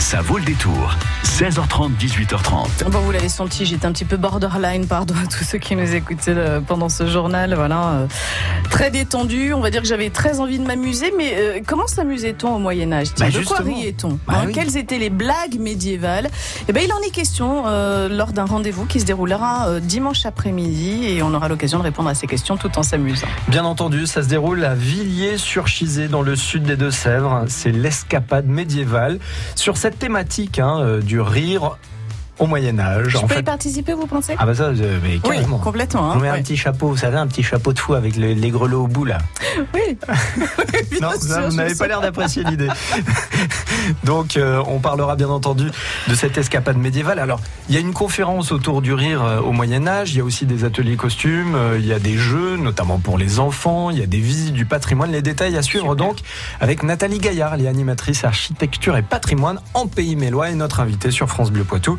Ça 0.00 0.20
vaut 0.20 0.38
le 0.38 0.44
détour. 0.44 0.94
16h30, 1.24 1.96
18h30. 1.98 2.84
Bon, 2.90 3.00
vous 3.00 3.10
l'avez 3.12 3.28
senti, 3.28 3.66
j'étais 3.66 3.86
un 3.86 3.92
petit 3.92 4.04
peu 4.04 4.16
borderline, 4.16 4.86
pardon 4.86 5.14
à 5.22 5.26
tous 5.26 5.42
ceux 5.44 5.58
qui 5.58 5.74
nous 5.74 5.94
écoutaient 5.94 6.32
euh, 6.36 6.60
pendant 6.60 6.88
ce 6.88 7.06
journal. 7.08 7.54
Voilà, 7.54 7.88
euh, 7.90 8.06
très 8.70 8.90
détendu. 8.90 9.52
On 9.52 9.60
va 9.60 9.70
dire 9.70 9.82
que 9.82 9.88
j'avais 9.88 10.10
très 10.10 10.38
envie 10.38 10.58
de 10.58 10.64
m'amuser, 10.64 11.12
mais 11.16 11.34
euh, 11.36 11.60
comment 11.66 11.86
s'amusait-on 11.86 12.54
au 12.54 12.58
Moyen 12.58 12.92
Âge 12.92 13.08
Tiens, 13.14 13.28
Bah, 13.32 13.38
De 13.38 13.44
quoi 13.44 13.58
riait-on? 13.58 14.18
Bah 14.26 14.34
Hein, 14.36 14.44
oui. 14.46 14.52
Quelles 14.52 14.76
étaient 14.76 14.98
les 14.98 15.10
blagues 15.10 15.58
médiévales? 15.58 16.28
Eh 16.68 16.72
ben, 16.72 16.82
il 16.84 16.92
en 16.92 17.00
est 17.00 17.10
question 17.10 17.64
euh, 17.66 18.08
lors 18.08 18.32
d'un 18.32 18.44
rendez-vous 18.44 18.86
qui 18.86 19.00
se 19.00 19.06
déroulera 19.06 19.68
euh, 19.68 19.80
dimanche 19.80 20.24
après-midi, 20.24 21.06
et 21.06 21.22
on 21.22 21.34
aura 21.34 21.48
l'occasion 21.48 21.78
de 21.78 21.84
répondre 21.84 22.08
à 22.08 22.14
ces 22.14 22.26
questions 22.26 22.56
tout 22.56 22.78
en 22.78 22.82
s'amusant. 22.82 23.26
Bien 23.48 23.64
entendu, 23.64 24.06
ça 24.06 24.22
se 24.22 24.28
déroule 24.28 24.64
à 24.64 24.74
Villiers-sur-Chizé, 24.74 26.08
dans 26.08 26.22
le 26.22 26.36
sud 26.36 26.62
des 26.62 26.76
Deux-Sèvres. 26.76 27.44
C'est 27.48 27.72
l'escapade 27.72 28.46
médiévale 28.46 29.18
sur 29.54 29.76
cette 29.76 29.85
thématique 29.90 30.58
hein, 30.58 30.80
euh, 30.80 31.00
du 31.00 31.20
rire 31.20 31.78
au 32.38 32.46
Moyen 32.46 32.78
Âge. 32.78 33.08
Je 33.08 33.16
En 33.18 33.22
peux 33.26 33.34
y 33.34 33.36
fait- 33.38 33.42
participer, 33.42 33.92
vous 33.94 34.06
pensez? 34.06 34.34
Ah 34.38 34.46
bah 34.46 34.54
ça, 34.54 34.64
euh, 34.64 34.98
mais 35.02 35.14
Oui, 35.14 35.20
carrément. 35.22 35.58
complètement. 35.58 36.12
Je 36.12 36.18
hein, 36.18 36.20
mets 36.22 36.28
un 36.28 36.32
ouais. 36.34 36.42
petit 36.42 36.56
chapeau, 36.56 36.88
vous 36.88 36.96
savez, 36.96 37.16
un 37.16 37.26
petit 37.26 37.42
chapeau 37.42 37.72
de 37.72 37.78
fou 37.78 37.94
avec 37.94 38.16
le- 38.16 38.32
les 38.32 38.50
grelots 38.50 38.84
au 38.84 38.88
bout 38.88 39.04
là. 39.04 39.18
Oui. 39.74 39.96
Non, 41.00 41.10
sûr, 41.20 41.48
vous 41.50 41.56
n'avez 41.56 41.74
pas 41.74 41.86
l'air 41.88 42.00
d'apprécier 42.00 42.42
l'idée. 42.44 42.68
Donc, 44.04 44.36
euh, 44.36 44.62
on 44.66 44.78
parlera 44.78 45.16
bien 45.16 45.28
entendu 45.28 45.66
de 46.08 46.14
cette 46.14 46.38
escapade 46.38 46.76
médiévale. 46.76 47.18
Alors, 47.18 47.40
il 47.68 47.74
y 47.74 47.78
a 47.78 47.80
une 47.80 47.92
conférence 47.92 48.52
autour 48.52 48.82
du 48.82 48.92
rire 48.92 49.22
euh, 49.24 49.40
au 49.40 49.52
Moyen 49.52 49.86
Âge. 49.86 50.12
Il 50.12 50.18
y 50.18 50.20
a 50.20 50.24
aussi 50.24 50.46
des 50.46 50.64
ateliers 50.64 50.96
costumes. 50.96 51.54
euh, 51.54 51.76
Il 51.78 51.86
y 51.86 51.92
a 51.92 51.98
des 51.98 52.16
jeux, 52.16 52.56
notamment 52.56 52.98
pour 52.98 53.18
les 53.18 53.38
enfants. 53.40 53.90
Il 53.90 53.98
y 53.98 54.02
a 54.02 54.06
des 54.06 54.18
visites 54.20 54.54
du 54.54 54.64
patrimoine. 54.66 55.10
Les 55.10 55.22
détails 55.22 55.56
à 55.56 55.62
suivre 55.62 55.94
donc 55.96 56.18
avec 56.60 56.82
Nathalie 56.82 57.18
Gaillard, 57.18 57.54
elle 57.54 57.64
est 57.64 57.68
animatrice 57.68 58.24
architecture 58.24 58.96
et 58.96 59.02
patrimoine 59.02 59.60
en 59.74 59.86
Pays 59.86 60.16
Mélois 60.16 60.50
et 60.50 60.54
notre 60.54 60.80
invitée 60.80 61.10
sur 61.10 61.28
France 61.28 61.50
Bleu 61.50 61.64
Poitou 61.64 61.98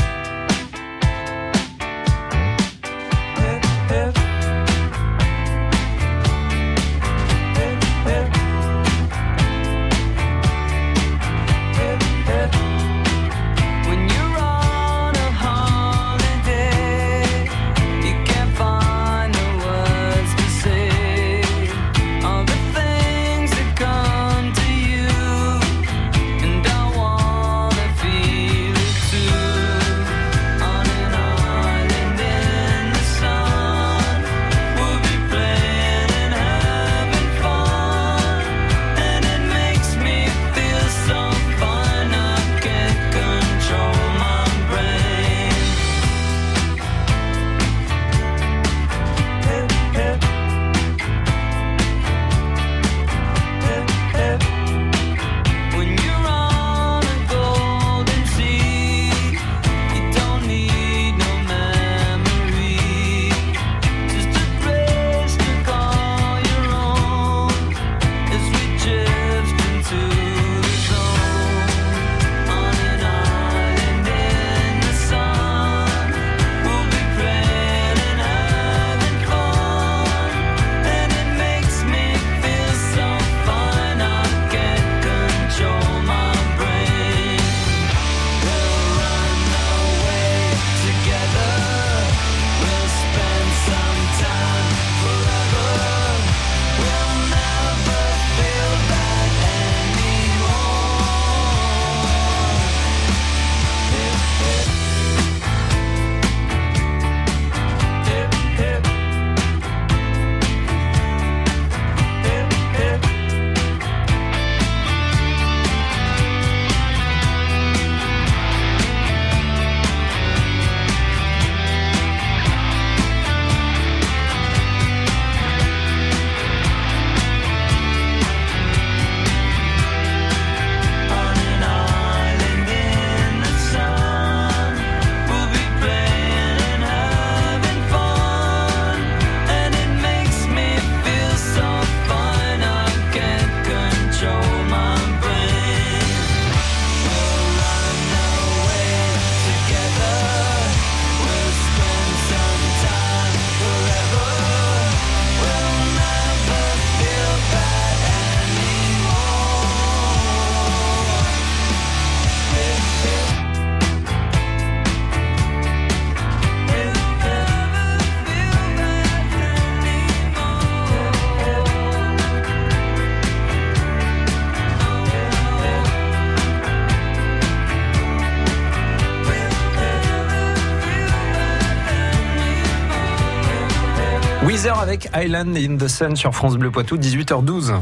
10h 184.61 184.79
avec 184.79 185.09
Island 185.15 185.57
in 185.57 185.77
the 185.77 185.87
Sun 185.87 186.15
sur 186.15 186.35
France 186.35 186.55
Bleu 186.55 186.69
Poitou, 186.69 186.95
18h12. 186.95 187.73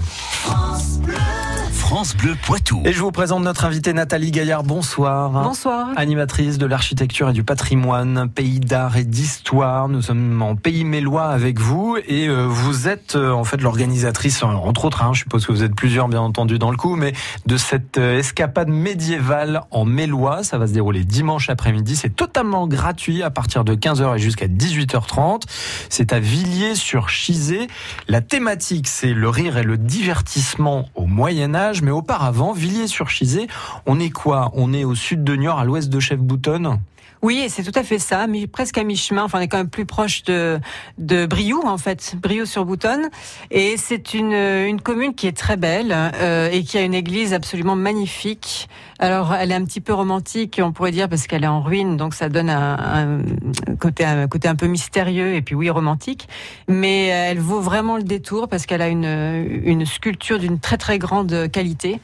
Poitou. 2.43 2.83
Et 2.85 2.93
je 2.93 2.99
vous 2.99 3.11
présente 3.11 3.43
notre 3.43 3.65
invitée 3.65 3.93
Nathalie 3.93 4.29
Gaillard. 4.29 4.61
Bonsoir. 4.61 5.31
Bonsoir. 5.31 5.87
Animatrice 5.95 6.59
de 6.59 6.67
l'architecture 6.67 7.31
et 7.31 7.33
du 7.33 7.43
patrimoine, 7.43 8.29
pays 8.29 8.59
d'art 8.59 8.95
et 8.95 9.03
d'histoire. 9.03 9.89
Nous 9.89 10.03
sommes 10.03 10.39
en 10.43 10.55
pays 10.55 10.83
mélois 10.83 11.29
avec 11.29 11.59
vous 11.59 11.97
et 12.07 12.27
euh, 12.27 12.45
vous 12.47 12.87
êtes 12.87 13.15
euh, 13.15 13.31
en 13.31 13.43
fait 13.43 13.59
l'organisatrice, 13.59 14.43
euh, 14.43 14.45
entre 14.45 14.85
autres, 14.85 15.01
hein, 15.01 15.13
je 15.13 15.21
suppose 15.21 15.47
que 15.47 15.51
vous 15.51 15.63
êtes 15.63 15.73
plusieurs 15.73 16.07
bien 16.09 16.21
entendu 16.21 16.59
dans 16.59 16.69
le 16.69 16.77
coup, 16.77 16.95
mais 16.95 17.13
de 17.47 17.57
cette 17.57 17.97
escapade 17.97 18.69
médiévale 18.69 19.63
en 19.71 19.83
mélois. 19.83 20.43
Ça 20.43 20.59
va 20.59 20.67
se 20.67 20.73
dérouler 20.73 21.03
dimanche 21.03 21.49
après-midi. 21.49 21.95
C'est 21.95 22.15
totalement 22.15 22.67
gratuit 22.67 23.23
à 23.23 23.31
partir 23.31 23.63
de 23.63 23.73
15h 23.73 24.15
et 24.15 24.19
jusqu'à 24.19 24.47
18h30. 24.47 25.41
C'est 25.89 26.13
à 26.13 26.19
Villiers-sur-Chizé. 26.19 27.67
La 28.07 28.21
thématique, 28.21 28.87
c'est 28.87 29.13
le 29.13 29.27
rire 29.27 29.57
et 29.57 29.63
le 29.63 29.77
divertissement 29.77 30.85
au 30.93 31.07
Moyen 31.07 31.55
Âge. 31.55 31.78
Mais 31.81 31.91
auparavant, 31.91 32.53
Villiers-sur-Chizé, 32.53 33.47
on 33.85 33.99
est 33.99 34.09
quoi? 34.09 34.51
On 34.53 34.73
est 34.73 34.83
au 34.83 34.95
sud 34.95 35.23
de 35.23 35.35
Niort, 35.35 35.59
à 35.59 35.65
l'ouest 35.65 35.89
de 35.89 35.99
Chef-Boutonne 35.99 36.79
Oui, 37.21 37.47
c'est 37.49 37.63
tout 37.63 37.77
à 37.77 37.83
fait 37.83 37.99
ça, 37.99 38.27
mais 38.27 38.47
presque 38.47 38.77
à 38.77 38.83
mi-chemin. 38.85 39.25
Enfin, 39.25 39.39
on 39.39 39.41
est 39.41 39.49
quand 39.49 39.57
même 39.57 39.69
plus 39.69 39.85
proche 39.85 40.23
de, 40.23 40.57
de 40.97 41.25
Brioude, 41.25 41.65
en 41.65 41.77
fait, 41.77 42.15
Brioude-sur-Boutonne. 42.15 43.09
Et 43.51 43.75
c'est 43.75 44.13
une, 44.13 44.31
une 44.31 44.79
commune 44.79 45.13
qui 45.13 45.27
est 45.27 45.35
très 45.35 45.57
belle 45.57 45.93
euh, 45.93 46.49
et 46.49 46.63
qui 46.63 46.77
a 46.77 46.81
une 46.81 46.93
église 46.93 47.33
absolument 47.33 47.75
magnifique. 47.75 48.69
Alors, 48.99 49.33
elle 49.33 49.51
est 49.51 49.55
un 49.55 49.65
petit 49.65 49.81
peu 49.81 49.93
romantique, 49.93 50.61
on 50.63 50.71
pourrait 50.71 50.91
dire, 50.91 51.09
parce 51.09 51.27
qu'elle 51.27 51.43
est 51.43 51.47
en 51.47 51.61
ruine, 51.61 51.97
donc 51.97 52.13
ça 52.13 52.29
donne 52.29 52.49
un, 52.49 53.19
un 53.67 53.75
côté, 53.75 54.05
un 54.05 54.27
côté 54.27 54.47
un 54.47 54.55
peu 54.55 54.67
mystérieux 54.67 55.35
et 55.35 55.41
puis 55.41 55.55
oui, 55.55 55.69
romantique. 55.69 56.29
Mais 56.69 57.07
elle 57.07 57.39
vaut 57.39 57.59
vraiment 57.61 57.97
le 57.97 58.03
détour 58.03 58.47
parce 58.47 58.65
qu'elle 58.65 58.81
a 58.81 58.87
une, 58.87 59.61
une 59.65 59.85
sculpture 59.85 60.39
d'une 60.39 60.59
très 60.59 60.77
très 60.77 60.99
grande 60.99 61.49
qualité 61.51 61.99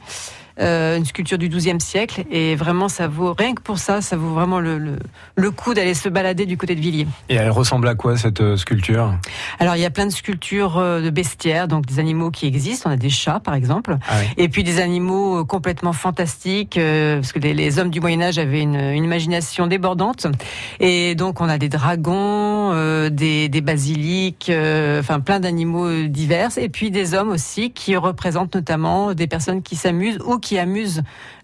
euh, 0.60 0.96
une 0.96 1.04
sculpture 1.04 1.38
du 1.38 1.48
XIIe 1.48 1.80
siècle. 1.80 2.24
Et 2.30 2.54
vraiment, 2.54 2.88
ça 2.88 3.08
vaut, 3.08 3.34
rien 3.36 3.54
que 3.54 3.62
pour 3.62 3.78
ça, 3.78 4.00
ça 4.00 4.16
vaut 4.16 4.34
vraiment 4.34 4.60
le, 4.60 4.78
le, 4.78 4.98
le 5.34 5.50
coup 5.50 5.74
d'aller 5.74 5.94
se 5.94 6.08
balader 6.08 6.46
du 6.46 6.56
côté 6.56 6.74
de 6.74 6.80
Villiers. 6.80 7.06
Et 7.28 7.34
elle 7.34 7.50
ressemble 7.50 7.88
à 7.88 7.94
quoi 7.94 8.16
cette 8.16 8.40
euh, 8.40 8.56
sculpture? 8.56 9.14
Alors, 9.58 9.76
il 9.76 9.82
y 9.82 9.84
a 9.84 9.90
plein 9.90 10.06
de 10.06 10.12
sculptures 10.12 10.78
euh, 10.78 11.00
de 11.00 11.10
bestiaires, 11.10 11.68
donc 11.68 11.86
des 11.86 11.98
animaux 11.98 12.30
qui 12.30 12.46
existent. 12.46 12.88
On 12.88 12.92
a 12.92 12.96
des 12.96 13.10
chats, 13.10 13.40
par 13.40 13.54
exemple. 13.54 13.96
Ah 14.08 14.14
oui. 14.20 14.26
Et 14.36 14.48
puis 14.48 14.62
des 14.62 14.80
animaux 14.80 15.44
complètement 15.44 15.92
fantastiques, 15.92 16.78
euh, 16.78 17.16
parce 17.16 17.32
que 17.32 17.38
les, 17.38 17.54
les 17.54 17.78
hommes 17.78 17.90
du 17.90 18.00
Moyen-Âge 18.00 18.38
avaient 18.38 18.62
une, 18.62 18.76
une 18.76 19.04
imagination 19.04 19.66
débordante. 19.66 20.26
Et 20.80 21.14
donc, 21.14 21.40
on 21.40 21.48
a 21.48 21.58
des 21.58 21.68
dragons, 21.68 22.72
euh, 22.72 23.10
des, 23.10 23.48
des 23.48 23.60
basiliques, 23.60 24.50
enfin 24.98 25.20
plein 25.20 25.40
d'animaux 25.40 26.04
divers. 26.06 26.56
Et 26.56 26.68
puis 26.68 26.90
des 26.90 27.14
hommes 27.14 27.30
aussi 27.30 27.72
qui 27.72 27.96
représentent 27.96 28.54
notamment 28.54 29.14
des 29.14 29.26
personnes 29.26 29.62
qui 29.62 29.74
s'amusent 29.74 30.18
ou 30.24 30.38
qui 30.38 30.45
amusent 30.54 31.02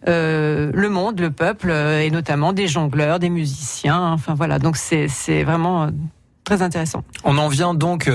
euh, 0.08 0.70
le 0.75 0.88
monde, 0.88 1.20
le 1.20 1.31
peuple, 1.31 1.70
euh, 1.70 2.00
et 2.02 2.10
notamment 2.10 2.52
des 2.52 2.66
jongleurs, 2.69 3.19
des 3.19 3.31
musiciens. 3.31 4.12
Enfin 4.12 4.34
voilà, 4.34 4.58
donc 4.58 4.76
c'est 4.76 5.43
vraiment 5.44 5.84
euh, 5.84 5.90
très 6.44 6.60
intéressant. 6.62 7.04
On 7.25 7.38
en 7.38 7.46
vient 7.49 7.72
donc 7.72 8.10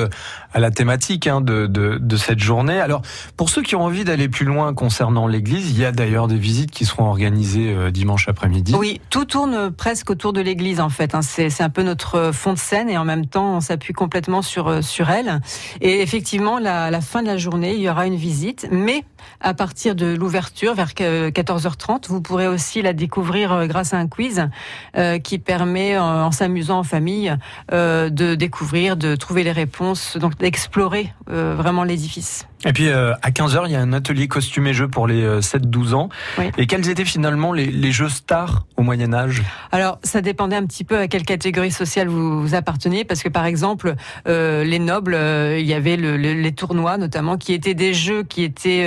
à 0.54 0.60
la 0.60 0.70
thématique 0.70 1.28
hein, 1.28 1.40
de, 1.40 1.66
de, 1.66 1.98
de 1.98 2.18
cette 2.18 2.40
journée. 2.40 2.78
Alors, 2.82 3.02
pour 3.38 3.50
ceux 3.50 3.62
qui 3.62 3.76
ont 3.78 3.84
envie 3.84 4.04
d'aller 4.04 4.28
plus 4.28 4.46
loin 4.46 4.74
concernant 4.74 5.28
l'église, 5.28 5.72
il 5.72 5.80
y 5.80 5.86
a 5.86 5.94
d'ailleurs 5.94 6.28
des 6.28 6.36
visites 6.36 6.72
qui 6.72 6.84
seront 6.84 7.06
organisées 7.06 7.74
euh, 7.74 7.90
dimanche 7.90 8.28
après-midi. 8.28 8.76
Oui, 8.78 9.00
tout 9.10 9.24
tourne 9.24 9.72
presque 9.72 10.10
autour 10.10 10.34
de 10.34 10.42
l'église 10.42 10.82
en 10.82 10.90
fait. 10.90 11.16
hein. 11.16 11.22
C'est 11.22 11.62
un 11.62 11.70
peu 11.70 11.84
notre 11.84 12.32
fond 12.34 12.52
de 12.52 12.60
scène 12.60 12.90
et 12.90 12.98
en 12.98 13.06
même 13.06 13.28
temps 13.28 13.56
on 13.56 13.62
s'appuie 13.62 13.94
complètement 13.94 14.42
sur 14.42 14.84
sur 14.84 15.10
elle. 15.10 15.40
Et 15.80 16.02
effectivement, 16.02 16.60
la, 16.60 16.92
la 16.92 17.00
fin 17.02 17.22
de 17.22 17.28
la 17.28 17.38
journée, 17.38 17.76
il 17.76 17.82
y 17.82 17.90
aura 17.90 18.08
une 18.08 18.18
visite, 18.18 18.68
mais 18.72 19.06
à 19.42 19.54
partir 19.54 19.96
de 19.96 20.16
l'ouverture 20.16 20.74
vers 20.74 20.94
que- 20.94 21.30
14h30, 21.30 22.08
vous 22.10 22.22
pourrez 22.22 22.48
aussi 22.48 22.82
la 22.82 22.94
découvrir 22.94 23.52
euh, 23.54 23.66
grâce 23.68 23.94
à 23.94 23.98
un 23.98 24.08
quiz 24.08 24.48
euh, 24.98 25.20
qui 25.20 25.38
permet, 25.40 25.96
euh, 25.96 26.02
en 26.02 26.32
s'amusant 26.32 26.80
en 26.80 26.84
famille, 26.84 27.36
de 27.72 28.36
découvrir, 28.36 28.98
de 28.98 29.16
trouver 29.16 29.44
les 29.44 29.52
réponses, 29.52 30.18
donc 30.18 30.38
d'explorer 30.38 31.14
vraiment 31.28 31.84
l'édifice. 31.84 32.48
Et 32.66 32.74
puis 32.74 32.88
euh, 32.88 33.14
à 33.22 33.30
15h, 33.32 33.64
il 33.66 33.72
y 33.72 33.76
a 33.76 33.80
un 33.82 33.94
atelier 33.94 34.28
costume 34.28 34.66
et 34.68 34.74
jeux 34.74 34.88
pour 34.88 35.08
les 35.08 35.22
euh, 35.22 35.42
7-12 35.42 35.94
ans. 35.94 36.10
Oui. 36.40 36.46
Et 36.58 36.66
quels 36.66 36.90
étaient 36.90 37.06
finalement 37.06 37.54
les, 37.54 37.68
les 37.68 37.92
jeux 37.92 38.10
stars 38.10 38.66
au 38.78 38.82
Moyen 38.82 39.14
Âge? 39.14 39.44
Alors, 39.72 40.00
ça 40.04 40.22
dépendait 40.22 40.56
un 40.56 40.66
petit 40.66 40.84
peu 40.84 40.98
à 40.98 41.08
quelle 41.08 41.24
catégorie 41.24 41.72
sociale 41.72 42.08
vous, 42.08 42.42
vous 42.42 42.56
apparteniez, 42.56 43.04
parce 43.06 43.22
que 43.22 43.30
par 43.30 43.46
exemple, 43.46 43.94
euh, 44.28 44.64
les 44.64 44.80
nobles, 44.80 45.16
il 45.60 45.66
y 45.66 45.74
avait 45.74 45.98
le- 45.98 46.18
le- 46.18 46.34
les 46.34 46.52
tournois 46.52 46.98
notamment, 46.98 47.38
qui 47.38 47.54
étaient 47.54 47.76
des 47.76 47.94
jeux 47.94 48.24
qui 48.24 48.44
étaient 48.44 48.86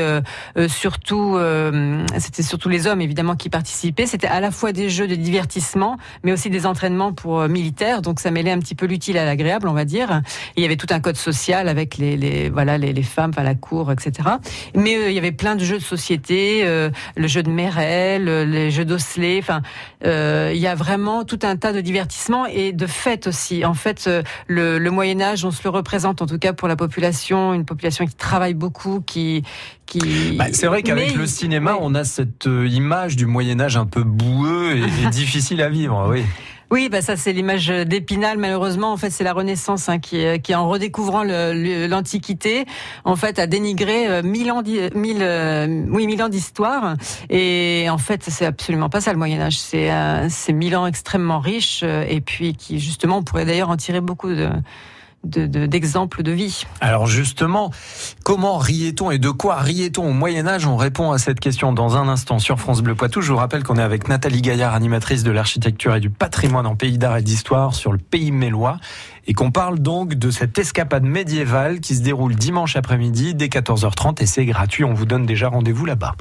surtout, 0.69 1.37
euh, 1.37 2.05
c'était 2.19 2.43
surtout 2.43 2.69
les 2.69 2.87
hommes 2.87 3.01
évidemment 3.01 3.37
qui 3.37 3.49
participaient. 3.49 4.07
C'était 4.07 4.27
à 4.27 4.41
la 4.41 4.51
fois 4.51 4.73
des 4.73 4.89
jeux 4.89 5.07
de 5.07 5.15
divertissement, 5.15 5.97
mais 6.23 6.33
aussi 6.33 6.51
des 6.51 6.67
entraînements 6.67 7.13
pour 7.13 7.41
euh, 7.41 7.49
militaires. 7.49 8.03
Donc 8.03 8.21
ça 8.21 8.31
mêlait 8.31 8.51
un 8.51 8.59
petit 8.59 8.75
peu 8.75 8.87
l'utile 8.87 9.19
à 9.19 9.25
l'agréable, 9.25 9.69
on 9.69 9.73
va 9.73 9.85
dire. 9.85 10.23
Il 10.57 10.63
y 10.63 10.67
avait 10.67 10.77
tout 10.77 10.87
un 10.91 11.01
code 11.01 11.17
social 11.17 11.69
avec 11.69 11.99
les, 11.99 12.17
les 12.17 12.51
voilà 12.51 12.79
les, 12.79 12.93
les 12.93 13.03
femmes, 13.03 13.31
enfin 13.31 13.43
la 13.43 13.55
cour, 13.55 13.93
etc. 13.93 14.29
Mais 14.75 14.97
euh, 14.97 15.11
il 15.11 15.15
y 15.15 15.19
avait 15.19 15.33
plein 15.33 15.57
de 15.57 15.65
jeux 15.65 15.79
de 15.79 15.83
société, 15.83 16.63
euh, 16.65 16.91
le 17.17 17.27
jeu 17.27 17.43
de 17.43 17.51
Mérel, 17.51 18.29
euh, 18.29 18.45
les 18.45 18.71
jeux 18.71 18.85
d'osselet. 18.85 19.39
Enfin, 19.41 19.63
euh, 20.05 20.53
il 20.55 20.61
y 20.61 20.67
a 20.67 20.75
vraiment 20.75 21.25
tout 21.25 21.41
un 21.43 21.57
tas 21.57 21.73
de 21.73 21.81
divertissements 21.81 22.47
et 22.47 22.73
de 22.73 22.87
fêtes 22.87 23.27
aussi. 23.27 23.65
En 23.65 23.75
fait, 23.75 24.05
euh, 24.07 24.23
le, 24.47 24.79
le 24.79 24.91
Moyen 24.91 25.21
Âge, 25.21 25.45
on 25.45 25.51
se 25.51 25.63
le 25.65 25.71
représente 25.71 26.23
en 26.23 26.27
tout 26.27 26.39
cas 26.39 26.53
pour 26.53 26.69
la 26.69 26.77
population, 26.77 27.55
une 27.55 27.65
population 27.65 28.07
qui 28.07 28.15
travaille 28.15 28.55
beaucoup, 28.55 29.01
qui 29.01 29.43
qui. 29.91 30.30
Bah, 30.37 30.47
C'est 30.53 30.67
vrai 30.67 30.83
qu'avec 30.83 31.15
le 31.15 31.27
cinéma, 31.27 31.77
on 31.81 31.95
a 31.95 32.05
cette 32.05 32.47
euh, 32.47 32.67
image 32.69 33.17
du 33.17 33.27
Moyen 33.27 33.61
Âge 33.61 33.77
un 33.77 33.87
peu 33.87 34.03
boueux 34.03 34.77
et, 34.77 35.05
et 35.05 35.07
difficile 35.11 35.63
à 35.63 35.69
vivre. 35.69 36.09
Oui. 36.11 36.23
Oui, 36.73 36.89
bah 36.89 37.03
ça 37.03 37.17
c'est 37.17 37.33
l'image 37.33 37.67
d'Épinal. 37.67 38.39
Malheureusement, 38.39 38.93
en 38.93 38.97
fait, 38.97 39.11
c'est 39.11 39.25
la 39.25 39.33
Renaissance 39.33 39.89
hein, 39.89 39.99
qui, 39.99 40.25
euh, 40.25 40.39
qui, 40.39 40.55
en 40.55 40.69
redécouvrant 40.69 41.25
l'Antiquité, 41.25 42.65
en 43.05 43.17
fait, 43.17 43.41
a 43.41 43.49
dénigré 43.49 44.07
euh, 44.07 44.23
mille 44.23 44.53
ans, 44.53 44.63
mille, 44.95 45.19
euh, 45.21 45.85
oui, 45.91 46.07
mille 46.07 46.23
ans 46.23 46.29
d'histoire. 46.29 46.95
Et 47.29 47.89
en 47.91 47.99
fait, 47.99 48.23
c'est 48.29 48.47
absolument 48.47 48.89
pas 48.89 49.01
ça 49.01 49.13
le 49.13 49.19
Moyen 49.19 49.41
Âge. 49.41 49.59
C'est 49.59 49.91
euh, 49.91 50.29
mille 50.53 50.77
ans 50.77 50.87
extrêmement 50.87 51.41
riches 51.41 51.83
et 51.83 52.21
puis 52.21 52.55
qui 52.55 52.79
justement, 52.79 53.19
on 53.19 53.23
pourrait 53.25 53.47
d'ailleurs 53.47 53.71
en 53.71 53.77
tirer 53.77 54.01
beaucoup 54.01 54.29
de 54.29 54.49
de- 55.25 55.47
de- 55.47 55.67
d'exemples 55.67 56.23
de, 56.23 56.33
vie. 56.33 56.65
Alors 56.81 57.07
justement, 57.07 57.71
comment 58.25 58.57
riait-on 58.59 59.11
et 59.11 59.19
de 59.19 59.31
quoi 59.31 59.57
riait-on 59.57 60.09
au 60.09 60.13
Moyen 60.13 60.47
Âge? 60.47 60.67
On 60.67 60.77
répond 60.77 61.13
à 61.13 61.19
cette 61.19 61.41
question 61.41 61.73
dans 61.73 61.97
un 61.97 62.09
instant 62.09 62.39
sur 62.39 62.59
France 62.59 62.81
Bleu 62.83 62.95
Poitou. 62.95 63.21
Je 63.21 63.31
vous 63.33 63.39
rappelle 63.39 63.63
qu'on 63.63 63.77
est 63.77 63.83
avec 63.83 64.09
Nathalie 64.09 64.43
Gaillard, 64.43 64.75
animatrice 64.75 65.23
de 65.23 65.31
l'architecture 65.31 65.95
et 65.95 66.01
du 66.01 66.11
patrimoine 66.11 66.67
en 66.67 66.77
pays 66.77 66.99
d'art 66.99 67.17
et 67.19 67.23
d'histoire 67.23 67.75
sur 67.75 67.93
le 67.93 67.99
pays 67.99 68.33
mélois, 68.33 68.79
et 69.27 69.35
qu'on 69.35 69.51
parle 69.51 69.79
donc 69.79 70.15
de 70.15 70.31
cette 70.31 70.59
escapade 70.59 71.05
médiévale 71.05 71.81
qui 71.81 71.95
se 71.95 72.03
déroule 72.03 72.35
dimanche 72.35 72.77
après-midi 72.77 73.35
dès 73.35 73.49
14h30 73.49 74.23
et 74.23 74.27
c'est 74.27 74.47
gratuit. 74.47 74.85
On 74.85 74.95
vous 74.95 75.07
donne 75.07 75.27
déjà 75.27 75.49
rendez-vous 75.49 75.85
là-bas. 75.87 76.15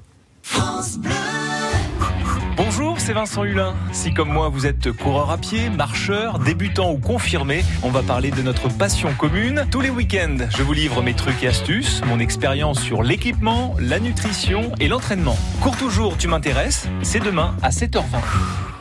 Bonjour, 2.55 2.99
c'est 2.99 3.13
Vincent 3.13 3.43
Hulin. 3.43 3.75
Si 3.91 4.13
comme 4.13 4.29
moi 4.29 4.49
vous 4.49 4.65
êtes 4.65 4.91
coureur 4.91 5.31
à 5.31 5.37
pied, 5.37 5.69
marcheur, 5.69 6.39
débutant 6.39 6.91
ou 6.91 6.97
confirmé, 6.97 7.63
on 7.83 7.89
va 7.89 8.01
parler 8.01 8.31
de 8.31 8.41
notre 8.41 8.67
passion 8.69 9.13
commune. 9.13 9.65
Tous 9.71 9.81
les 9.81 9.89
week-ends, 9.89 10.47
je 10.49 10.63
vous 10.63 10.73
livre 10.73 11.01
mes 11.01 11.13
trucs 11.13 11.43
et 11.43 11.47
astuces, 11.47 12.01
mon 12.05 12.19
expérience 12.19 12.79
sur 12.79 13.03
l'équipement, 13.03 13.75
la 13.79 13.99
nutrition 13.99 14.71
et 14.79 14.87
l'entraînement. 14.87 15.37
Cours 15.61 15.77
toujours, 15.77 16.17
tu 16.17 16.27
m'intéresses? 16.27 16.87
C'est 17.01 17.23
demain 17.23 17.55
à 17.61 17.69
7h20. 17.69 18.78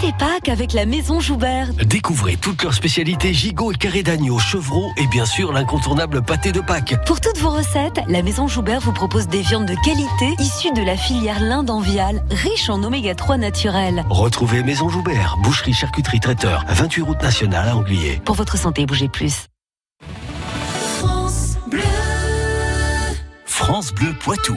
Tes 0.00 0.12
Pâques 0.12 0.50
avec 0.50 0.74
la 0.74 0.84
Maison 0.84 1.20
Joubert. 1.20 1.72
Découvrez 1.72 2.36
toutes 2.36 2.62
leurs 2.62 2.74
spécialités 2.74 3.32
gigot 3.32 3.72
et 3.72 3.76
carré 3.76 4.02
d'agneau, 4.02 4.38
chevreau 4.38 4.92
et 4.98 5.06
bien 5.06 5.24
sûr 5.24 5.52
l'incontournable 5.52 6.22
pâté 6.22 6.52
de 6.52 6.60
Pâques. 6.60 6.94
Pour 7.06 7.18
toutes 7.18 7.38
vos 7.38 7.48
recettes, 7.48 8.02
la 8.06 8.22
Maison 8.22 8.46
Joubert 8.46 8.80
vous 8.80 8.92
propose 8.92 9.26
des 9.26 9.40
viandes 9.40 9.64
de 9.64 9.74
qualité 9.82 10.34
issues 10.38 10.72
de 10.72 10.82
la 10.82 10.98
filière 10.98 11.40
linde 11.40 11.70
en 11.70 11.80
viale, 11.80 12.22
riche 12.30 12.68
en 12.68 12.82
oméga 12.82 13.14
3 13.14 13.38
naturel. 13.38 14.04
Retrouvez 14.10 14.62
Maison 14.62 14.90
Joubert, 14.90 15.38
boucherie, 15.42 15.72
charcuterie, 15.72 16.20
traiteur, 16.20 16.66
28 16.68 17.02
route 17.02 17.22
nationale 17.22 17.68
à 17.68 17.76
Anglier. 17.76 18.20
Pour 18.22 18.34
votre 18.34 18.58
santé, 18.58 18.84
bougez 18.84 19.08
plus. 19.08 19.46
France 23.46 23.94
Bleu 23.94 24.12
Poitou. 24.20 24.56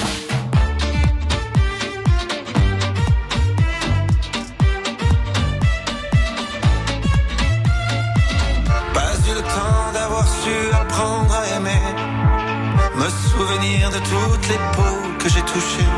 De 13.89 13.97
toutes 13.97 14.47
les 14.47 14.59
peaux 14.75 15.01
que 15.17 15.27
j'ai 15.29 15.41
touchées. 15.41 15.91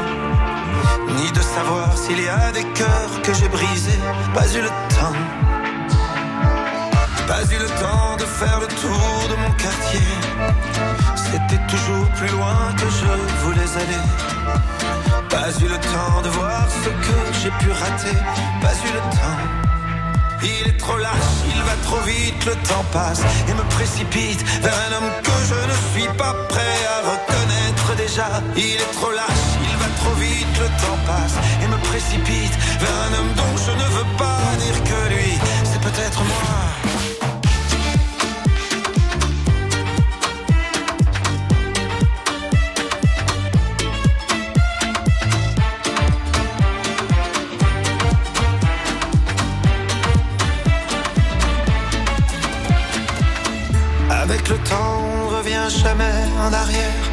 Ni 1.17 1.31
de 1.31 1.41
savoir 1.41 1.97
s'il 1.97 2.21
y 2.21 2.29
a 2.29 2.51
des 2.51 2.63
cœurs 2.79 3.21
que 3.23 3.33
j'ai 3.33 3.49
brisés. 3.49 3.99
Pas 4.33 4.47
eu 4.55 4.61
le 4.61 4.69
temps. 4.95 5.15
Pas 7.27 7.43
eu 7.51 7.59
le 7.59 7.69
temps 7.83 8.15
de 8.17 8.25
faire 8.25 8.59
le 8.61 8.67
tour 8.67 9.27
de 9.31 9.35
mon 9.35 9.51
quartier. 9.63 10.07
C'était 11.15 11.63
toujours 11.67 12.07
plus 12.17 12.29
loin 12.29 12.59
que 12.77 12.87
je 12.99 13.43
voulais 13.43 13.71
aller. 13.83 14.05
Pas 15.29 15.49
eu 15.59 15.67
le 15.67 15.79
temps 15.93 16.21
de 16.23 16.29
voir 16.29 16.65
ce 16.83 16.89
que 17.05 17.17
j'ai 17.41 17.51
pu 17.59 17.69
rater. 17.71 18.17
Pas 18.61 18.75
eu 18.87 18.91
le 18.93 19.03
temps. 19.17 19.41
Il 20.43 20.67
est 20.67 20.77
trop 20.77 20.97
lâche, 20.97 21.35
il 21.53 21.61
va 21.63 21.75
trop 21.83 22.01
vite, 22.01 22.45
le 22.45 22.55
temps 22.67 22.85
passe 22.91 23.21
et 23.47 23.53
me 23.53 23.63
précipite 23.75 24.43
vers 24.61 24.77
un 24.87 24.97
homme 24.97 25.11
que 25.23 25.37
je 25.49 25.55
ne 25.71 25.77
suis 25.93 26.13
pas 26.17 26.33
prêt 26.49 26.77
à 26.95 27.09
reconnaître 27.09 27.52
déjà. 27.95 28.25
Il 28.55 28.75
est 28.75 28.93
trop 28.93 29.11
lâche, 29.11 29.47
il 29.61 29.77
va 29.77 29.85
trop 29.97 30.15
vite, 30.15 30.47
le 30.59 30.67
temps 30.81 30.99
passe 31.05 31.35
et 31.61 31.67
me 31.67 31.77
précipite 31.89 32.55
vers 32.79 32.97
un 33.07 33.13
homme 33.19 33.33
dont 33.35 33.57
je 33.65 33.71
ne 33.71 33.87
veux 33.95 34.17
pas 34.17 34.39
dire 34.59 34.83
que 34.83 35.13
lui, 35.13 35.37
c'est 35.63 35.81
peut-être 35.81 36.21
moi. 36.23 36.33
Avec 54.09 54.47
le 54.47 54.57
temps, 54.59 55.01
on 55.25 55.37
revient 55.37 55.67
jamais 55.69 56.13
en 56.39 56.53
arrière. 56.53 57.12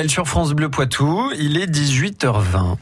Bruel 0.00 0.10
sur 0.10 0.26
France 0.26 0.54
Bleu 0.54 0.70
Poitou, 0.70 1.30
il 1.38 1.58
est 1.58 1.66
18h20. 1.66 2.76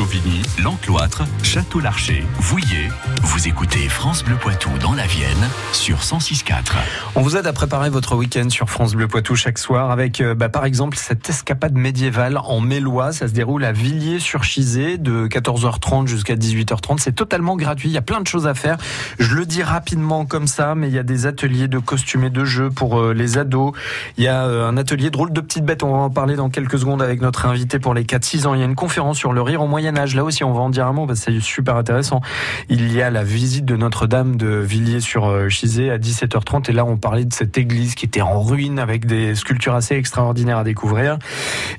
Chauvigny, 0.00 0.40
L'Encloître, 0.62 1.24
Château-Larcher, 1.42 2.24
Vouillé. 2.38 2.88
Vous 3.22 3.48
écoutez 3.48 3.86
France 3.90 4.24
Bleu 4.24 4.36
Poitou 4.36 4.70
dans 4.80 4.94
la 4.94 5.06
Vienne 5.06 5.46
sur 5.72 5.98
106.4. 5.98 6.72
On 7.16 7.20
vous 7.20 7.36
aide 7.36 7.46
à 7.46 7.52
préparer 7.52 7.90
votre 7.90 8.16
week-end 8.16 8.48
sur 8.48 8.70
France 8.70 8.94
Bleu 8.94 9.08
Poitou 9.08 9.36
chaque 9.36 9.58
soir 9.58 9.90
avec, 9.90 10.22
euh, 10.22 10.34
bah, 10.34 10.48
par 10.48 10.64
exemple, 10.64 10.96
cette 10.96 11.28
escapade 11.28 11.74
médiévale 11.74 12.38
en 12.38 12.60
Mélois. 12.60 13.12
Ça 13.12 13.28
se 13.28 13.34
déroule 13.34 13.62
à 13.62 13.72
Villiers-sur-Chizé 13.72 14.96
de 14.96 15.26
14h30 15.26 16.06
jusqu'à 16.06 16.34
18h30. 16.34 16.96
C'est 16.98 17.14
totalement 17.14 17.56
gratuit. 17.56 17.90
Il 17.90 17.92
y 17.92 17.98
a 17.98 18.02
plein 18.02 18.22
de 18.22 18.26
choses 18.26 18.46
à 18.46 18.54
faire. 18.54 18.78
Je 19.18 19.34
le 19.34 19.44
dis 19.44 19.62
rapidement 19.62 20.24
comme 20.24 20.46
ça, 20.46 20.74
mais 20.74 20.88
il 20.88 20.94
y 20.94 20.98
a 20.98 21.02
des 21.02 21.26
ateliers 21.26 21.68
de 21.68 21.78
costumés 21.78 22.30
de 22.30 22.46
jeux 22.46 22.70
pour 22.70 22.98
euh, 22.98 23.12
les 23.12 23.36
ados. 23.36 23.74
Il 24.16 24.24
y 24.24 24.28
a 24.28 24.46
euh, 24.46 24.66
un 24.66 24.78
atelier 24.78 25.10
drôle 25.10 25.34
de 25.34 25.42
petites 25.42 25.66
bêtes. 25.66 25.82
On 25.82 25.92
va 25.92 25.98
en 25.98 26.10
parler 26.10 26.36
dans 26.36 26.48
quelques 26.48 26.78
secondes 26.78 27.02
avec 27.02 27.20
notre 27.20 27.44
invité 27.44 27.78
pour 27.78 27.92
les 27.92 28.04
4-6 28.04 28.46
ans. 28.46 28.54
Il 28.54 28.60
y 28.60 28.62
a 28.62 28.66
une 28.66 28.74
conférence 28.74 29.18
sur 29.18 29.34
le 29.34 29.42
rire 29.42 29.60
au 29.60 29.66
Moyen 29.66 29.89
Âge. 29.98 30.14
Là 30.14 30.24
aussi, 30.24 30.44
on 30.44 30.52
va 30.52 30.60
en 30.60 30.70
dire 30.70 30.86
un 30.86 30.92
mot 30.92 31.06
parce 31.06 31.24
que 31.24 31.32
c'est 31.32 31.40
super 31.40 31.76
intéressant. 31.76 32.20
Il 32.68 32.92
y 32.92 33.02
a 33.02 33.10
la 33.10 33.24
visite 33.24 33.64
de 33.64 33.76
Notre-Dame 33.76 34.36
de 34.36 34.46
Villiers-sur-Chizé 34.46 35.90
à 35.90 35.98
17h30. 35.98 36.70
Et 36.70 36.72
là, 36.72 36.84
on 36.84 36.96
parlait 36.96 37.24
de 37.24 37.32
cette 37.32 37.58
église 37.58 37.94
qui 37.94 38.06
était 38.06 38.20
en 38.20 38.40
ruine 38.40 38.78
avec 38.78 39.06
des 39.06 39.34
sculptures 39.34 39.74
assez 39.74 39.94
extraordinaires 39.94 40.58
à 40.58 40.64
découvrir. 40.64 41.18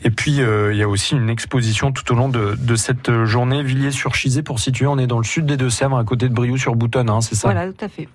Et 0.04 0.12
puis, 0.12 0.42
euh, 0.42 0.74
il 0.74 0.78
y 0.80 0.84
a 0.84 0.88
aussi 0.88 1.16
une 1.16 1.30
exposition 1.30 1.92
tout 1.92 2.12
au 2.12 2.16
long 2.16 2.30
de, 2.30 2.56
de 2.58 2.76
cette 2.76 3.26
journée. 3.26 3.64
Villiers-sur-Chizé, 3.64 4.44
pour 4.44 4.60
situer, 4.60 4.88
on 4.88 4.98
est 4.98 5.08
dans 5.08 5.18
le 5.18 5.24
sud 5.24 5.46
des 5.46 5.58
Deux-Sèvres, 5.58 5.98
à 5.98 6.04
côté 6.04 6.30
de 6.30 6.34
Briouze-sur-Boutonne, 6.34 7.10
hein, 7.10 7.22
c'est 7.22 7.36
ça 7.36 7.52
Voilà, 7.52 7.72
tout 7.72 7.86
à 7.86 7.90
fait. 7.90 8.08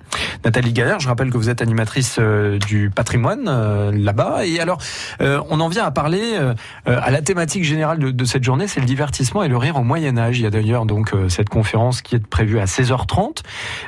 Nathalie 0.44 0.72
Galère, 0.72 1.00
je 1.00 1.08
rappelle 1.08 1.30
que 1.30 1.38
vous 1.38 1.50
êtes 1.50 1.62
animatrice 1.62 2.16
euh, 2.18 2.58
du 2.58 2.90
patrimoine 2.90 3.44
euh, 3.48 3.92
là-bas. 3.92 4.46
Et 4.46 4.60
alors, 4.60 4.78
euh, 5.20 5.40
on 5.50 5.60
en 5.60 5.68
vient 5.68 5.84
à 5.84 5.90
parler 5.90 6.34
euh, 6.34 6.54
euh, 6.88 6.98
à 7.02 7.10
la 7.10 7.22
thématique 7.22 7.64
générale 7.64 7.98
de, 7.98 8.10
de 8.10 8.24
cette 8.24 8.44
journée, 8.44 8.68
c'est 8.68 8.80
le 8.80 8.86
divertissement 8.86 9.42
et 9.42 9.48
le 9.48 9.56
rire 9.56 9.76
au 9.76 9.82
Moyen 9.86 10.18
Âge. 10.18 10.38
Il 10.38 10.42
y 10.42 10.46
a 10.46 10.50
d'ailleurs 10.50 10.84
donc 10.84 11.14
euh, 11.14 11.28
cette 11.28 11.48
conférence 11.48 12.02
qui 12.02 12.16
est 12.16 12.26
prévue 12.26 12.58
à 12.58 12.64
16h30. 12.64 13.38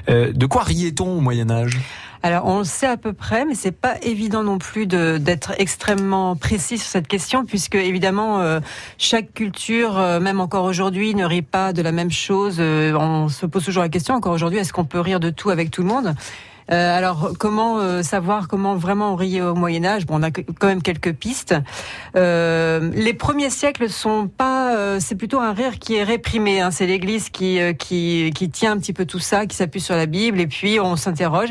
Euh, 0.08 0.32
de 0.32 0.46
quoi 0.46 0.62
riait-on 0.62 1.18
au 1.18 1.20
Moyen 1.20 1.50
Âge? 1.50 1.78
Alors, 2.22 2.46
on 2.46 2.58
le 2.58 2.64
sait 2.64 2.86
à 2.86 2.96
peu 2.96 3.12
près, 3.12 3.44
mais 3.44 3.54
c'est 3.54 3.70
pas 3.70 3.94
évident 4.02 4.42
non 4.42 4.58
plus 4.58 4.86
d'être 4.86 5.52
extrêmement 5.58 6.34
précis 6.34 6.78
sur 6.78 6.88
cette 6.88 7.06
question, 7.06 7.44
puisque 7.44 7.76
évidemment, 7.76 8.40
euh, 8.40 8.58
chaque 8.96 9.32
culture, 9.34 9.94
même 10.20 10.40
encore 10.40 10.64
aujourd'hui, 10.64 11.14
ne 11.14 11.24
rit 11.24 11.42
pas 11.42 11.72
de 11.72 11.80
la 11.80 11.92
même 11.92 12.10
chose. 12.10 12.58
On 12.58 13.28
se 13.28 13.46
pose 13.46 13.64
toujours 13.64 13.84
la 13.84 13.88
question, 13.88 14.14
encore 14.14 14.32
aujourd'hui, 14.32 14.58
est-ce 14.58 14.72
qu'on 14.72 14.84
peut 14.84 14.98
rire 14.98 15.20
de 15.20 15.30
tout 15.30 15.50
avec 15.50 15.70
tout 15.70 15.82
le 15.82 15.88
monde? 15.88 16.14
Euh, 16.70 16.96
alors, 16.96 17.32
comment 17.38 17.78
euh, 17.78 18.02
savoir 18.02 18.46
comment 18.48 18.76
vraiment 18.76 19.12
on 19.12 19.16
riait 19.16 19.40
au 19.40 19.54
Moyen 19.54 19.84
Âge 19.84 20.06
Bon, 20.06 20.18
on 20.18 20.22
a 20.22 20.30
quand 20.30 20.66
même 20.66 20.82
quelques 20.82 21.12
pistes. 21.14 21.54
Euh, 22.16 22.90
les 22.94 23.14
premiers 23.14 23.50
siècles 23.50 23.88
sont 23.88 24.28
pas, 24.28 24.74
euh, 24.76 24.98
c'est 25.00 25.14
plutôt 25.14 25.40
un 25.40 25.52
rire 25.52 25.78
qui 25.78 25.96
est 25.96 26.04
réprimé. 26.04 26.60
hein. 26.60 26.70
C'est 26.70 26.86
l'Église 26.86 27.30
qui, 27.30 27.60
euh, 27.60 27.72
qui 27.72 28.32
qui 28.34 28.50
tient 28.50 28.72
un 28.72 28.78
petit 28.78 28.92
peu 28.92 29.06
tout 29.06 29.18
ça, 29.18 29.46
qui 29.46 29.56
s'appuie 29.56 29.80
sur 29.80 29.96
la 29.96 30.06
Bible, 30.06 30.40
et 30.40 30.46
puis 30.46 30.78
on 30.80 30.96
s'interroge. 30.96 31.50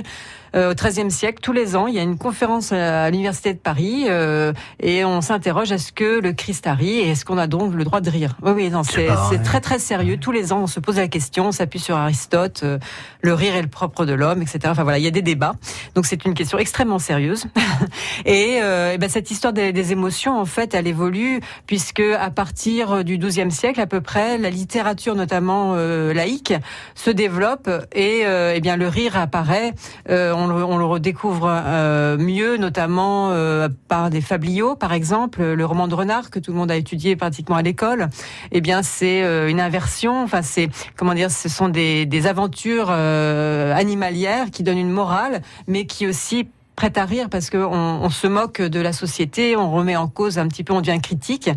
Euh, 0.57 0.71
au 0.71 0.73
XIIIe 0.73 1.11
siècle, 1.11 1.39
tous 1.41 1.53
les 1.53 1.75
ans, 1.75 1.85
il 1.85 1.93
y 1.93 1.99
a 1.99 2.01
une 2.01 2.17
conférence 2.17 2.71
à 2.71 3.09
l'université 3.11 3.53
de 3.53 3.59
Paris 3.59 4.05
euh, 4.07 4.53
et 4.79 5.05
on 5.05 5.21
s'interroge 5.21 5.71
est-ce 5.71 5.91
que 5.91 6.19
le 6.19 6.33
Christ 6.33 6.65
a 6.65 6.73
ri 6.73 6.99
et 6.99 7.09
est-ce 7.09 7.25
qu'on 7.25 7.37
a 7.37 7.45
donc 7.45 7.75
le 7.75 7.83
droit 7.83 8.01
de 8.01 8.09
rire? 8.09 8.35
Oui, 8.41 8.51
oui, 8.55 8.69
non, 8.71 8.81
c'est 8.83 9.07
très 9.43 9.61
très 9.61 9.77
sérieux. 9.77 10.17
Tous 10.17 10.31
les 10.31 10.51
ans, 10.53 10.61
on 10.63 10.67
se 10.67 10.79
pose 10.79 10.97
la 10.97 11.07
question, 11.07 11.49
on 11.49 11.51
s'appuie 11.51 11.79
sur 11.79 11.95
Aristote, 11.95 12.61
euh, 12.63 12.79
le 13.21 13.33
rire 13.35 13.55
est 13.55 13.61
le 13.61 13.67
propre 13.67 14.05
de 14.05 14.13
l'homme, 14.13 14.41
etc. 14.41 14.59
Enfin 14.67 14.83
voilà, 14.83 14.97
il 14.97 15.03
y 15.03 15.07
a 15.07 15.11
des 15.11 15.21
débats. 15.21 15.53
Donc 15.93 16.07
c'est 16.07 16.25
une 16.25 16.33
question 16.33 16.57
extrêmement 16.57 16.99
sérieuse. 16.99 17.45
et, 18.25 18.59
euh, 18.61 18.93
et 18.93 18.97
ben, 18.97 19.09
cette 19.09 19.29
histoire 19.29 19.53
des, 19.53 19.71
des 19.71 19.91
émotions, 19.91 20.39
en 20.39 20.45
fait, 20.45 20.73
elle 20.73 20.87
évolue 20.87 21.39
puisque 21.67 21.99
à 21.99 22.31
partir 22.31 23.03
du 23.03 23.19
XIIe 23.19 23.51
siècle 23.51 23.79
à 23.79 23.85
peu 23.85 24.01
près, 24.01 24.39
la 24.39 24.49
littérature 24.49 25.13
notamment 25.13 25.73
euh, 25.75 26.13
laïque 26.13 26.53
se 26.95 27.11
développe 27.11 27.69
et 27.93 28.21
euh, 28.25 28.53
eh 28.55 28.61
bien 28.61 28.75
le 28.75 28.87
rire 28.87 29.17
apparaît. 29.17 29.73
Euh, 30.09 30.33
on, 30.51 30.77
le, 30.77 30.85
redécouvre 30.85 31.47
euh, 31.49 32.17
mieux, 32.17 32.57
notamment 32.57 33.29
euh, 33.31 33.69
par 33.87 34.09
des 34.09 34.21
fabliaux, 34.21 34.75
par 34.75 34.93
exemple, 34.93 35.43
le 35.43 35.65
roman 35.65 35.87
de 35.87 35.95
Renard 35.95 36.29
que 36.29 36.39
tout 36.39 36.51
le 36.51 36.57
monde 36.57 36.71
a 36.71 36.75
étudié 36.75 37.15
pratiquement 37.15 37.55
à 37.55 37.61
l'école. 37.61 38.09
Eh 38.51 38.61
bien, 38.61 38.83
c'est 38.83 39.23
euh, 39.23 39.49
une 39.49 39.59
inversion. 39.59 40.23
Enfin, 40.23 40.41
c'est 40.41 40.69
comment 40.95 41.13
dire, 41.13 41.31
ce 41.31 41.49
sont 41.49 41.69
des, 41.69 42.07
aventures 42.27 42.89
animalières 42.89 44.49
qui 44.51 44.63
donnent 44.63 44.77
une 44.77 44.91
morale, 44.91 45.41
mais 45.67 45.85
qui 45.85 46.07
aussi 46.07 46.47
prête 46.75 46.97
à 46.97 47.05
rire 47.05 47.29
parce 47.29 47.49
que 47.49 47.57
on, 47.57 48.03
on 48.03 48.09
se 48.09 48.27
moque 48.27 48.61
de 48.61 48.79
la 48.79 48.91
société, 48.91 49.55
on 49.55 49.71
remet 49.71 49.95
en 49.95 50.07
cause 50.07 50.39
un 50.39 50.47
petit 50.47 50.63
peu, 50.63 50.73
on 50.73 50.81
devient 50.81 50.99
critique. 51.01 51.49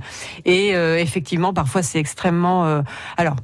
Et 0.45 0.71
effectivement, 0.71 1.53
parfois 1.53 1.83
c'est 1.83 1.99
extrêmement. 1.99 2.83
alors. 3.17 3.37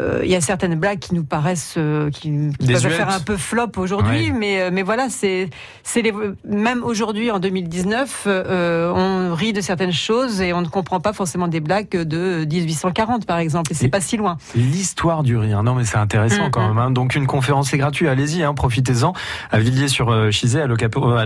Euh, 0.00 0.20
Il 0.24 0.30
y 0.30 0.34
a 0.36 0.40
certaines 0.40 0.74
blagues 0.76 0.98
qui 0.98 1.14
nous 1.14 1.24
paraissent 1.24 1.74
euh, 1.76 2.10
qui, 2.10 2.30
qui 2.58 2.66
peuvent 2.66 2.88
faire 2.88 3.08
un 3.10 3.20
peu 3.20 3.36
flop 3.36 3.72
aujourd'hui, 3.76 4.30
Ouais. 4.30 4.36
mais 4.36 4.60
euh, 4.62 4.70
mais 4.72 4.82
voilà, 4.82 5.08
c'est 5.08 5.50
c'est 5.82 6.02
les 6.02 6.12
même 6.48 6.82
aujourd'hui 6.84 7.30
en 7.30 7.38
2019, 7.38 8.24
euh, 8.26 8.92
on 8.94 9.34
rit 9.34 9.52
de 9.52 9.60
certaines 9.60 9.92
choses 9.92 10.40
et 10.40 10.52
on 10.52 10.60
ne 10.62 10.66
comprend 10.68 11.00
pas 11.00 11.12
forcément 11.12 11.48
des 11.48 11.60
blagues 11.60 11.90
de 11.90 12.44
1840 12.44 13.26
par 13.26 13.38
exemple, 13.38 13.72
et 13.72 13.74
c'est 13.74 13.88
pas 13.88 14.00
si 14.00 14.16
loin. 14.16 14.36
L'histoire 14.54 15.22
du 15.22 15.36
rire. 15.36 15.62
Non, 15.62 15.74
mais 15.74 15.84
c'est 15.84 15.96
intéressant 15.98 16.48
Mm, 16.48 16.50
quand 16.50 16.62
mm. 16.64 16.68
même. 16.68 16.78
hein. 16.78 16.90
Donc 16.90 17.14
une 17.14 17.26
conférence, 17.26 17.70
c'est 17.70 17.78
gratuit. 17.78 18.08
Allez-y, 18.08 18.42
hein, 18.42 18.54
profitez-en. 18.54 19.12
À 19.50 19.58
Villiers-sur-Chizé, 19.58 20.60
à 20.62 20.66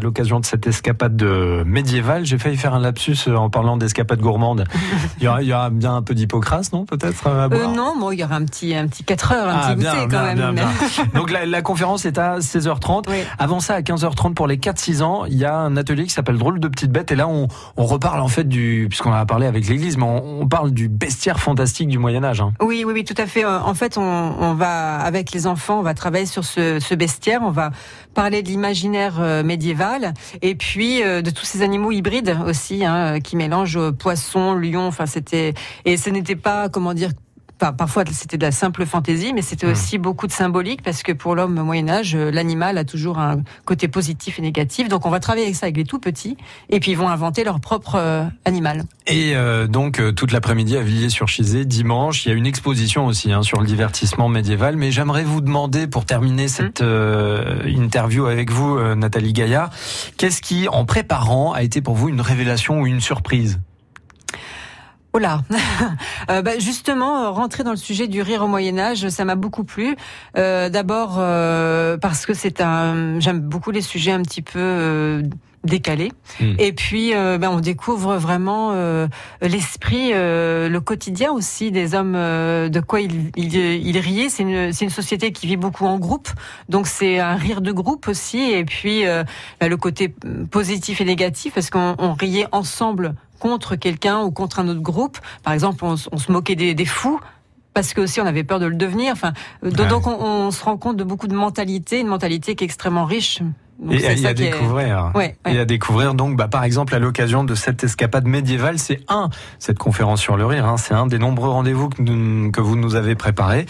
l'occasion 0.01 0.41
de 0.41 0.45
cette 0.45 0.67
escapade 0.67 1.17
de 1.17 1.63
médiévale, 1.67 2.25
j'ai 2.27 2.39
failli 2.39 2.57
faire 2.57 2.75
un 2.75 2.81
lapsus 2.81 3.17
en 3.29 3.49
parlant 3.51 3.77
d'escapade 3.77 4.21
gourmande. 4.21 4.65
Il 5.19 5.25
y 5.25 5.29
aura, 5.29 5.43
il 5.43 5.49
y 5.49 5.53
aura 5.53 5.71
bien 5.71 5.97
un 5.97 6.03
peu 6.03 6.15
d'hypocrase, 6.15 6.73
non 6.73 6.85
Peut-être 6.85 7.27
euh, 7.27 7.49
non, 7.75 7.95
bon, 7.99 8.11
il 8.13 8.21
y 8.21 8.25
aura 8.25 8.37
un 8.37 8.45
petit 8.45 8.58
un 8.77 8.87
petit 8.89 9.05
4 9.05 9.33
heures, 9.33 9.49
un 9.49 9.61
Ah, 9.63 9.67
petit 9.75 9.81
bien, 9.81 9.95
goûter 9.95 10.07
bien, 10.07 10.19
quand 10.19 10.35
même. 10.35 10.55
bien. 10.55 10.69
Donc 11.15 11.31
la, 11.31 11.47
la 11.47 11.63
conférence 11.63 12.05
est 12.05 12.19
à 12.19 12.39
16h30. 12.39 13.05
Oui. 13.09 13.17
Avant 13.39 13.61
ça, 13.61 13.75
à 13.75 13.81
15h30 13.81 14.35
pour 14.35 14.47
les 14.47 14.57
4-6 14.57 15.03
ans, 15.03 15.25
il 15.27 15.37
y 15.37 15.45
a 15.45 15.55
un 15.57 15.77
atelier 15.77 16.05
qui 16.05 16.11
s'appelle 16.11 16.39
Drôle 16.39 16.61
de 16.61 16.69
petites 16.69 16.91
bêtes. 16.93 17.13
Et 17.13 17.17
là, 17.17 17.29
on, 17.29 17.49
on 17.77 17.85
reparle 17.87 18.21
en 18.21 18.29
fait 18.29 18.45
du, 18.49 18.87
puisqu'on 18.89 19.13
a 19.13 19.25
parlé 19.27 19.47
avec 19.47 19.67
l'église, 19.69 19.97
mais 19.97 20.05
on, 20.05 20.43
on 20.43 20.49
parle 20.49 20.71
du 20.73 20.89
bestiaire 20.89 21.41
fantastique 21.41 21.89
du 21.89 21.99
Moyen 21.99 22.25
Âge. 22.25 22.41
hein. 22.41 22.53
Oui, 22.61 22.85
oui, 22.87 22.93
oui, 22.95 23.05
tout 23.05 23.15
à 23.17 23.27
fait. 23.27 23.45
Euh, 23.45 23.59
En 23.61 23.75
fait, 23.75 23.99
on, 23.99 24.03
on 24.03 24.55
va 24.55 24.97
avec 24.97 25.33
les 25.33 25.47
enfants, 25.47 25.79
on 25.79 25.83
va 25.83 25.95
travailler 25.95 26.27
sur 26.27 26.45
ce, 26.45 26.79
ce 26.81 26.95
bestiaire. 26.95 27.41
On 27.43 27.51
va 27.51 27.71
parler 28.15 28.43
de 28.43 28.49
l'imaginaire 28.49 29.15
euh, 29.21 29.43
médiéval 29.43 30.15
et 30.43 30.55
puis 30.55 31.03
euh, 31.03 31.23
de 31.23 31.31
tous 31.31 31.45
ces 31.45 31.63
animaux 31.63 31.93
hybrides 31.93 32.37
aussi, 32.47 32.85
hein, 32.85 33.21
qui 33.21 33.37
mélangent 33.37 33.91
poissons, 33.93 34.55
lions. 34.55 34.87
Enfin, 34.87 35.07
c'était 35.07 35.55
et 35.85 35.97
ce 35.97 36.11
n'était 36.11 36.37
pas 36.37 36.69
comment 36.69 36.95
dire. 36.95 37.11
Enfin, 37.61 37.73
parfois 37.73 38.05
c'était 38.13 38.37
de 38.37 38.43
la 38.43 38.53
simple 38.53 38.87
fantaisie, 38.87 39.33
mais 39.33 39.43
c'était 39.43 39.67
Mm. 39.67 39.71
aussi 39.73 39.99
beaucoup 39.99 40.27
de 40.29 40.33
symbolique 40.33 40.83
parce 40.83 41.03
que 41.03 41.13
pour 41.13 41.35
l'homme 41.35 41.61
Moyen 41.61 41.89
Âge, 41.89 42.15
euh, 42.15 42.31
l'animal 42.31 42.79
a 42.79 42.85
toujours 42.85 43.19
un 43.19 43.43
côté 43.65 43.89
positif 43.89 44.39
et 44.39 44.43
négatif. 44.43 44.89
Donc 44.89 45.07
on 45.07 45.11
va 45.11 45.19
travailler 45.19 45.47
avec 45.47 45.57
ça 45.57 45.67
avec 45.67 45.77
les 45.77 45.85
tout 45.85 45.99
petits, 45.99 46.37
et 46.71 46.79
puis 46.79 46.93
ils 46.93 46.97
vont 46.97 47.09
inventer 47.09 47.43
leur 47.43 47.59
propre 47.59 47.97
euh, 47.97 48.25
animal. 48.45 48.85
Et 49.09 49.35
euh, 49.35 49.67
donc 49.67 49.99
euh, 49.99 50.13
toute 50.13 50.31
l'après-midi 50.31 50.77
à 50.77 50.83
Villiers-sur-Chizé, 50.83 51.65
dimanche, 51.65 52.25
il 52.25 52.29
y 52.29 52.33
a 52.33 52.35
une 52.37 52.47
exposition 52.47 53.07
aussi 53.07 53.33
hein, 53.33 53.43
sur 53.43 53.61
le 53.61 53.67
divertissement 53.67 54.29
médiéval. 54.29 54.77
Mais 54.77 54.93
j'aimerais 54.93 55.25
vous 55.25 55.41
demander, 55.41 55.89
pour 55.89 56.05
terminer 56.05 56.47
cette 56.47 56.81
euh, 56.81 57.63
interview 57.67 58.27
avec 58.27 58.51
vous, 58.53 58.79
Nathalie 58.95 59.33
Gaillard, 59.33 59.71
qu'est-ce 60.17 60.43
qui, 60.43 60.69
en 60.69 60.85
préparant, 60.85 61.53
a 61.53 61.63
été 61.63 61.81
pour 61.81 61.95
vous 61.97 62.09
une 62.09 62.21
révélation 62.21 62.81
ou 62.83 62.87
une 62.87 63.01
surprise? 63.01 63.59
Oh 65.15 65.19
là 65.19 65.43
Euh, 66.31 66.43
bah, 66.43 66.59
Justement, 66.59 67.25
euh, 67.25 67.31
rentrer 67.31 67.65
dans 67.65 67.71
le 67.71 67.77
sujet 67.79 68.07
du 68.07 68.21
rire 68.21 68.43
au 68.43 68.49
Moyen 68.49 68.79
Âge, 68.79 69.09
ça 69.09 69.25
m'a 69.25 69.35
beaucoup 69.35 69.65
plu. 69.65 69.97
Euh, 70.37 70.69
D'abord 70.69 71.17
euh, 71.19 71.97
parce 71.97 72.27
que 72.27 72.35
c'est 72.35 72.61
un, 72.61 73.19
j'aime 73.19 73.41
beaucoup 73.41 73.71
les 73.71 73.81
sujets 73.81 74.13
un 74.13 74.21
petit 74.21 74.43
peu 74.43 74.59
euh, 74.59 75.23
décalés. 75.65 76.13
Mm. 76.41 76.55
Et 76.59 76.73
puis, 76.75 77.13
ben, 77.13 77.49
on 77.51 77.61
découvre 77.61 78.17
vraiment 78.17 78.73
euh, 78.75 79.07
l'esprit, 79.41 80.11
euh, 80.13 80.69
le 80.69 80.81
quotidien 80.83 81.33
aussi 81.33 81.71
des 81.71 81.95
hommes. 81.95 82.15
euh, 82.15 82.69
de 82.69 82.81
quoi 82.81 83.01
ils, 83.01 83.31
ils, 83.37 83.55
ils 83.57 83.99
riaient. 83.99 84.29
C'est 84.29 84.43
une, 84.43 84.71
une 84.79 84.91
société 84.91 85.33
qui 85.33 85.47
vit 85.47 85.57
beaucoup 85.57 85.87
en 85.87 85.99
groupe, 85.99 86.29
donc 86.69 86.87
c'est 86.87 87.19
un 87.21 87.37
rire 87.37 87.63
de 87.63 87.73
groupe 87.73 88.07
aussi. 88.09 88.39
Et 88.51 88.65
puis, 88.67 89.07
euh, 89.07 89.25
bah, 89.61 89.69
le 89.69 89.77
côté 89.79 90.15
positif 90.51 91.01
et 91.01 91.05
négatif, 91.07 91.55
parce 91.55 91.71
qu'on 91.71 91.95
on 91.99 92.13
riait 92.13 92.47
ensemble 92.53 93.15
contre 93.39 93.77
quelqu'un 93.77 94.21
ou 94.21 94.31
contre 94.31 94.59
un 94.61 94.69
autre 94.69 94.81
groupe. 94.81 95.19
Par 95.43 95.53
exemple, 95.53 95.85
on, 95.85 95.97
se 95.97 96.33
moquait 96.33 96.57
des, 96.57 96.75
des 96.75 96.85
fous. 96.85 97.21
Parce 97.75 97.95
que 97.95 98.01
aussi 98.01 98.21
on 98.21 98.27
avait 98.27 98.43
peur 98.43 98.59
de 98.59 98.67
le 98.67 98.75
devenir. 98.75 99.13
Enfin, 99.13 99.33
euh, 99.63 99.71
Ouais. 99.71 99.87
donc 99.87 100.07
on, 100.09 100.17
on 100.21 100.51
se 100.51 100.65
rend 100.65 100.77
compte 100.77 100.97
de 100.97 101.05
beaucoup 101.05 101.29
de 101.29 101.35
mentalités, 101.35 102.01
une 102.01 102.09
mentalité 102.09 102.57
qui 102.57 102.65
est 102.65 102.67
extrêmement 102.67 103.05
riche. 103.05 103.41
Donc 103.79 103.93
Et 103.95 104.05
est- 104.05 104.35
découvrir. 104.35 105.13
Ouais, 105.15 105.37
ouais. 105.47 105.55
Et 105.55 105.59
à 105.59 105.65
découvrir 105.65 106.15
donc, 106.15 106.37
bah, 106.37 106.49
par 106.49 106.65
exemple, 106.65 106.95
à 106.95 106.99
l'occasion 106.99 107.45
de 107.45 107.55
cette 107.55 107.85
escapade 107.85 108.27
médiévale, 108.27 108.79
c'est 108.79 109.01
un, 109.09 109.31
cette 109.61 109.79
conférence 109.79 110.21
sur 110.21 110.37
le 110.37 110.45
rire, 110.47 110.67
hein, 110.67 110.77
c'est 110.77 110.95
un 110.95 111.07
des 111.07 111.19
nombreux 111.21 111.49
rendez-vous 111.49 111.89
que, 111.89 112.03
nous- 112.03 112.51
que 112.51 112.61
vous 112.61 112.75
nous 112.75 112.97
avez 112.97 113.15
préparés. 113.15 113.67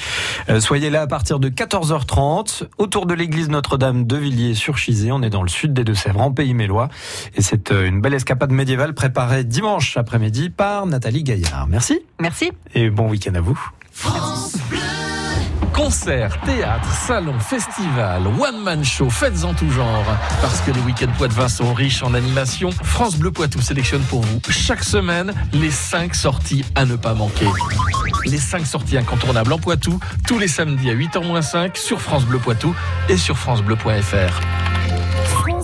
Euh, 0.48 0.60
soyez 0.60 0.88
là 0.88 1.02
à 1.02 1.06
partir 1.06 1.38
de 1.38 1.48
14h30, 1.50 2.64
autour 2.78 3.04
de 3.04 3.12
l'église 3.12 3.50
Notre-Dame 3.50 4.06
de 4.06 4.16
Villiers-sur-Chizé. 4.16 5.12
On 5.12 5.20
est 5.22 5.30
dans 5.30 5.42
le 5.42 5.48
sud 5.48 5.74
des 5.74 5.84
Deux-Sèvres, 5.84 6.20
en 6.22 6.32
Pays 6.32 6.54
Mélois. 6.54 6.88
Et 7.34 7.42
c'est 7.42 7.70
euh, 7.70 7.86
une 7.86 8.00
belle 8.00 8.14
escapade 8.14 8.50
médiévale 8.50 8.94
préparée 8.94 9.44
dimanche 9.44 9.96
après-midi 9.98 10.48
par 10.48 10.86
Nathalie 10.86 11.22
Gaillard. 11.22 11.66
Merci 11.68 12.00
Merci. 12.18 12.50
et 12.74 12.88
bon 12.88 13.10
week-end 13.10 13.34
à 13.34 13.40
vous. 13.40 13.60
Concerts, 15.72 16.40
théâtre, 16.42 16.88
salons, 17.06 17.38
festivals, 17.38 18.26
one-man 18.38 18.84
show, 18.84 19.08
fêtes 19.10 19.44
en 19.44 19.54
tout 19.54 19.70
genre. 19.70 20.04
Parce 20.40 20.60
que 20.60 20.70
les 20.70 20.80
week-ends 20.80 21.12
poitevins 21.16 21.48
sont 21.48 21.72
riches 21.72 22.02
en 22.02 22.14
animation, 22.14 22.70
France 22.82 23.16
Bleu 23.16 23.30
Poitou 23.30 23.60
sélectionne 23.60 24.02
pour 24.02 24.22
vous 24.22 24.40
chaque 24.48 24.84
semaine 24.84 25.32
les 25.52 25.70
5 25.70 26.14
sorties 26.14 26.64
à 26.74 26.84
ne 26.84 26.96
pas 26.96 27.14
manquer. 27.14 27.48
Les 28.24 28.38
5 28.38 28.66
sorties 28.66 28.98
incontournables 28.98 29.52
en 29.52 29.58
Poitou, 29.58 29.98
tous 30.26 30.38
les 30.38 30.48
samedis 30.48 30.90
à 30.90 30.94
8h-5 30.94 31.76
sur 31.76 32.00
France 32.00 32.24
Bleu 32.24 32.38
Poitou 32.38 32.74
et 33.08 33.16
sur 33.16 33.36
francebleu.fr. 33.36 34.40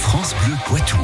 France 0.00 0.34
Bleu 0.42 0.56
Poitou. 0.64 0.96